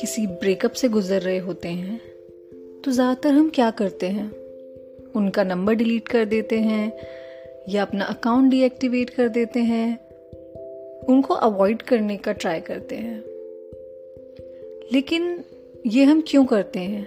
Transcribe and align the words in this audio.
किसी 0.00 0.26
ब्रेकअप 0.26 0.72
से 0.72 0.88
गुजर 0.88 1.20
रहे 1.20 1.38
होते 1.38 1.68
हैं 1.68 2.00
तो 2.84 2.90
ज़्यादातर 2.90 3.30
हम 3.30 3.50
क्या 3.54 3.70
करते 3.70 4.06
हैं? 4.06 4.32
उनका 5.16 5.44
नंबर 5.44 5.74
डिलीट 5.74 6.08
कर 6.08 6.24
देते 6.24 6.58
हैं 6.58 6.92
या 7.68 7.82
अपना 7.82 8.04
अकाउंट 8.04 8.50
डीएक्टिवेट 8.50 9.10
कर 9.10 9.28
देते 9.28 9.60
हैं। 9.60 9.98
उनको 11.08 11.34
अवॉइड 11.34 11.82
करने 11.82 12.16
का 12.16 12.32
ट्राई 12.32 12.60
करते 12.60 12.94
हैं। 12.94 13.24
लेकिन 14.92 15.44
ये 15.86 16.04
हम 16.04 16.24
क्यों 16.28 16.44
करते 16.44 16.80
हैं? 16.80 17.06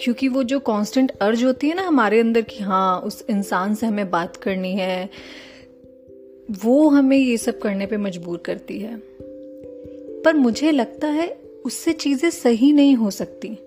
क्योंकि 0.00 0.28
वो 0.28 0.42
जो 0.42 0.60
कांस्टेंट 0.60 1.12
अर्ज़ 1.20 1.44
होती 1.44 1.68
है 1.68 1.74
ना 1.74 1.82
हमारे 1.82 2.20
अंदर 2.20 2.40
कि 2.40 2.64
हाँ 2.64 3.00
उस 3.00 3.26
इंसान 3.30 3.74
से 3.74 3.86
हमें 3.86 4.10
बात 4.10 4.36
करनी 4.36 4.72
है 4.74 5.08
वो 6.50 6.88
हमें 6.88 7.18
ये 7.18 7.36
सब 7.36 7.58
करने 7.58 7.86
पे 7.86 7.96
मजबूर 7.96 8.38
करती 8.38 8.78
है। 8.78 9.02
पर 10.22 10.34
मुझे 10.34 10.70
लगता 10.70 11.08
है 11.08 11.36
उससे 11.64 11.92
चीज़ें 11.92 12.30
सही 12.30 12.72
नहीं 12.72 12.94
हो 12.94 13.10
सकती। 13.10 13.58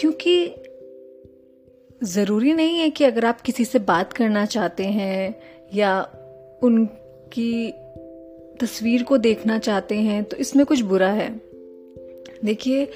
क्योंकि 0.00 0.54
ज़रूरी 2.02 2.52
नहीं 2.52 2.78
है 2.78 2.90
कि 2.90 3.04
अगर 3.04 3.24
आप 3.24 3.40
किसी 3.40 3.64
से 3.64 3.78
बात 3.78 4.12
करना 4.12 4.46
चाहते 4.46 4.84
हैं 4.84 5.40
या 5.74 6.00
उनकी 6.62 7.70
तस्वीर 8.60 9.02
को 9.02 9.18
देखना 9.18 9.58
चाहते 9.58 9.94
हैं 9.94 10.24
तो 10.24 10.36
इसमें 10.36 10.66
कुछ 10.66 10.80
बुरा 10.80 11.10
है। 11.10 11.40
देखिए, 12.44 12.88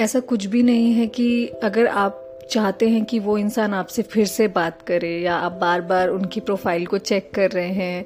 ऐसा 0.00 0.20
कुछ 0.20 0.46
भी 0.46 0.62
नहीं 0.62 0.92
है 0.92 1.06
कि 1.06 1.46
अगर 1.46 1.86
आप 1.86 2.29
चाहते 2.50 2.88
हैं 2.88 3.04
कि 3.04 3.18
वो 3.18 3.36
इंसान 3.38 3.74
आपसे 3.74 4.02
फिर 4.02 4.26
से 4.26 4.48
बात 4.48 4.82
करे 4.82 5.10
या 5.18 5.34
आप 5.34 5.52
बार 5.52 5.80
बार 5.80 6.08
उनकी 6.08 6.40
प्रोफ़ाइल 6.40 6.86
को 6.86 6.98
चेक 6.98 7.30
कर 7.34 7.50
रहे 7.50 7.68
हैं 7.68 8.04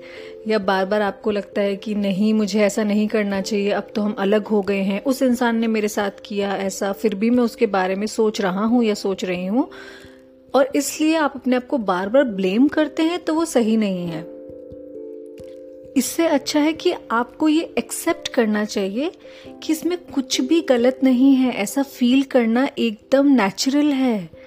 या 0.49 0.59
बार 0.59 0.85
बार 0.87 1.03
आपको 1.03 1.31
लगता 1.31 1.63
है 1.63 1.77
कि 1.77 1.95
नहीं, 1.95 2.33
मुझे 2.35 2.61
ऐसा 2.61 2.85
नहीं 2.85 3.07
करना 3.09 3.41
चाहिए, 3.41 3.71
अब 3.71 3.93
तो 3.95 4.03
हम 4.03 4.15
अलग 4.19 4.47
हो 4.47 4.61
गए 4.63 4.83
हैं। 4.83 5.03
उस 5.03 5.23
इंसान 5.23 5.57
ने 5.57 5.67
मेरे 5.67 5.89
साथ 5.89 6.21
किया 6.25 6.55
ऐसा, 6.57 6.93
फिर 6.93 7.15
भी 7.15 7.31
मैं 7.31 7.45
उसके 7.45 7.67
बारे 7.67 7.95
में 7.95 8.07
सोच 8.07 8.41
रहा 8.41 8.65
हूँ 8.65 8.85
या 8.85 8.95
सोच 8.95 9.25
रही 9.25 9.47
हूँ। 9.47 9.69
और 10.55 10.69
इसलिए 10.77 11.17
आप 11.17 11.33
अपने 11.37 11.57
आप 11.57 11.67
को 11.67 11.79
बार 11.79 12.09
बार 12.09 12.25
ब्लेम 12.25 12.69
करते 12.69 13.03
हैं 13.03 13.19
तो 13.19 13.35
वो 13.35 13.45
सही 13.45 13.77
नहीं 13.77 14.07
है। 14.07 14.23
इससे 15.97 16.27
अच्छा 16.27 16.61
है 16.61 16.73
कि 16.73 16.93
आपको 17.11 17.49
ये 17.49 17.63
एक्सेप्ट 17.79 18.29
करना 18.29 18.65
चाहिए 18.65 19.11
कि 19.63 19.73
इसमें 19.73 19.97
कुछ 20.15 20.41
भी 20.41 20.61
गलत 20.61 21.01
नहीं 21.05 21.35
है, 21.35 21.53
ऐसा 21.53 21.83
फील 21.83 22.23
करना 22.23 22.69
एकदम 22.79 23.27
नेचुरल 23.33 23.93
है। 23.93 24.44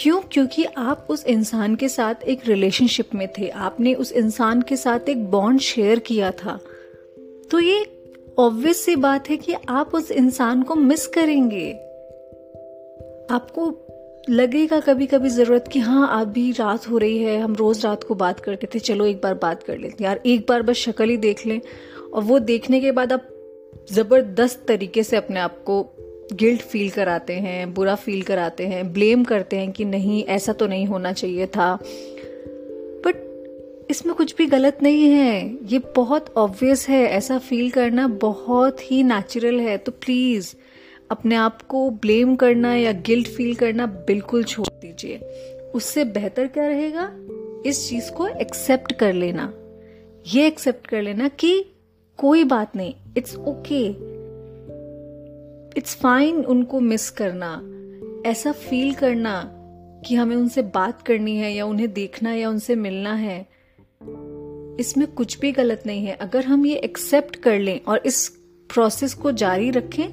क्यों? 0.00 0.20
क्योंकि 0.32 0.64
आप 0.64 1.06
उस 1.10 1.26
इंसान 1.26 1.74
के 1.74 1.88
साथ 1.88 2.14
एक 2.22 2.40
रिलेशनशिप 2.46 3.14
में 3.14 3.28
थे। 3.38 3.48
आपने 3.48 3.94
उस 3.94 4.12
इंसान 4.12 4.62
के 4.62 4.76
साथ 4.76 5.08
एक 5.08 5.24
बॉन्ड 5.26 5.60
शेयर 5.60 5.98
किया 5.98 6.30
था। 6.30 6.60
तो 7.50 7.60
ये 7.60 7.86
ऑब्वियस 8.38 8.84
सी 8.84 8.96
बात 8.96 9.30
है 9.30 9.36
कि 9.36 9.54
आप 9.68 9.94
उस 9.94 10.10
इंसान 10.10 10.62
को 10.62 10.74
मिस 10.74 11.06
करेंगे। 11.06 11.72
आपको 13.30 13.86
लगेगा 14.30 14.80
कभी 14.80 15.06
कभी 15.06 15.28
ज़रूरत 15.28 15.68
कि 15.72 15.78
हाँ 15.78 16.20
अभी 16.20 16.52
रात 16.52 16.90
हो 16.90 16.98
रही 16.98 17.18
है, 17.18 17.40
हम 17.40 17.54
रोज 17.54 17.84
रात 17.84 18.04
को 18.04 18.14
बात 18.14 18.40
करते 18.40 18.68
थे, 18.74 18.78
चलो 18.78 19.06
एक 19.06 19.20
बार 19.22 19.34
बात 19.34 19.62
कर 19.62 19.78
लेते 19.78 20.04
यार, 20.04 20.20
एक 20.26 20.46
बार 20.48 20.62
बस 20.62 20.76
शक्ल 20.76 21.08
ही 21.08 21.16
देख 21.16 21.46
लें। 21.46 21.60
और 22.14 22.22
वो 22.22 22.38
देखने 22.38 22.80
के 22.80 22.92
बाद 22.92 23.12
आप 23.12 23.28
ज़बरदस्त 23.92 24.64
तरीके 24.68 25.02
से 25.02 25.16
अपने 25.16 25.40
आप 25.40 25.64
को 25.64 25.99
गिल्ट 26.32 26.60
फील 26.60 26.90
कराते 26.90 27.32
हैं, 27.32 27.74
बुरा 27.74 27.94
फील 27.94 28.22
कराते 28.22 28.66
हैं, 28.66 28.92
ब्लेम 28.92 29.24
करते 29.24 29.56
हैं 29.56 29.72
कि 29.72 29.84
नहीं, 29.84 30.24
ऐसा 30.24 30.52
तो 30.52 30.66
नहीं 30.66 30.86
होना 30.86 31.12
चाहिए 31.12 31.46
था। 31.46 31.78
बट 33.06 33.30
इसमें 33.90 34.14
कुछ 34.14 34.34
भी 34.36 34.46
गलत 34.46 34.78
नहीं 34.82 35.10
है। 35.10 35.58
ये 35.66 35.78
बहुत 35.78 36.34
ऑब्वियस 36.36 36.88
है। 36.88 37.02
ऐसा 37.02 37.38
फील 37.38 37.70
करना 37.70 38.08
बहुत 38.08 38.92
ही 38.92 39.02
नेचुरल 39.02 39.60
है। 39.60 39.78
तो 39.78 39.92
प्लीज़ 39.92 40.54
अपने 41.10 41.34
आप 41.34 41.62
को 41.62 41.90
ब्लेम 41.90 42.36
करना 42.36 42.74
या 42.74 42.92
गिल्ट 42.92 43.28
फील 43.28 43.54
करना 43.54 43.86
बिल्कुल 43.86 44.44
छोड़ 44.44 44.68
दीजिए। 44.68 45.16
उससे 45.74 46.04
बेहतर 46.04 46.46
क्या 46.46 46.66
रहेगा? 46.66 47.16
इस 47.66 47.88
चीज़ 47.88 48.10
को 48.10 48.26
एक्सेप्ट 48.26 48.92
कर 48.92 49.12
लेना। 49.12 49.54
ये 50.26 50.46
एक्सेप्ट 50.46 50.86
कर 50.86 51.02
लेना 51.02 51.28
कि 51.28 51.64
कोई 52.16 52.44
बात 52.44 52.76
नहीं 52.76 52.94
इट्स 53.16 53.36
ओके 53.36 54.09
इट्स 55.76 55.94
फाइन 55.96 56.44
उनको 56.46 56.80
मिस 56.80 57.08
करना, 57.12 57.52
ऐसा 58.26 58.52
फील 58.52 58.92
करना 58.94 59.42
कि 60.06 60.14
हमें 60.14 60.36
उनसे 60.36 60.62
बात 60.74 61.02
करनी 61.02 61.36
है 61.36 61.52
या 61.52 61.64
उन्हें 61.66 61.92
देखना 61.92 62.32
या 62.34 62.48
उनसे 62.50 62.74
मिलना 62.76 63.14
है, 63.14 63.40
इसमें 64.80 65.06
कुछ 65.06 65.38
भी 65.40 65.52
गलत 65.52 65.82
नहीं 65.86 66.06
है। 66.06 66.14
अगर 66.16 66.44
हम 66.44 66.66
ये 66.66 66.76
एक्सेप्ट 66.76 67.36
कर 67.36 67.58
लें 67.58 67.80
और 67.82 68.02
इस 68.06 68.28
प्रोसेस 68.70 69.14
को 69.14 69.32
जारी 69.34 69.70
रखें 69.70 70.08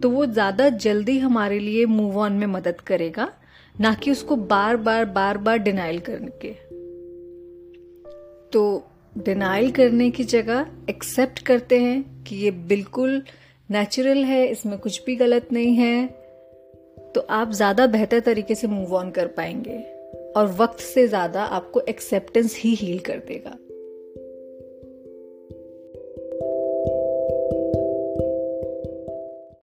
तो 0.00 0.10
वो 0.10 0.24
ज़्यादा 0.26 0.68
जल्दी 0.78 1.18
हमारे 1.18 1.58
लिए 1.58 1.84
मूव 1.86 2.18
ऑन 2.18 2.32
में 2.32 2.46
मदद 2.48 2.80
करेगा, 2.80 3.28
ना 3.74 3.92
कि 3.94 4.10
उसको 4.10 4.36
बार 4.36 4.76
बार 4.78 5.04
बार 5.04 5.38
बार 5.38 5.58
डिनाइल 5.58 5.98
करने 6.00 6.30
के। 6.44 6.52
तो 8.52 8.62
डिनाइल 9.16 9.70
करने 9.70 10.10
की 10.10 10.24
जगह 10.26 10.66
एक्सेप्ट 10.90 11.38
करते 11.42 11.78
हैं 11.80 12.24
कि 12.24 12.36
ये 12.36 12.50
बिल्कुल 12.50 13.22
नेचुरल 13.68 14.24
है, 14.24 14.46
इसमें 14.46 14.78
कुछ 14.78 15.04
भी 15.04 15.14
गलत 15.16 15.48
नहीं 15.52 15.74
है 15.74 16.06
तो 17.14 17.20
आप 17.30 17.50
ज़्यादा 17.50 17.86
बेहतर 17.86 18.20
तरीके 18.20 18.54
से 18.54 18.66
मूव 18.66 18.94
ऑन 18.96 19.10
कर 19.10 19.26
पाएँगे 19.26 19.78
और 20.36 20.46
वक्त 20.58 20.80
से 20.80 21.06
ज़्यादा 21.08 21.42
आपको 21.42 21.80
एक्सेप्टेंस 21.80 22.56
ही 22.58 22.74
हील 22.74 22.98
कर 22.98 23.18
देगा। 23.28 23.56